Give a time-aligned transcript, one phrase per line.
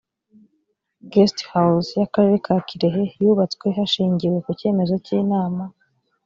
[1.13, 5.63] guest house y akarere ka kirehe yubatswe hashingiwe ku cyemezo cy inama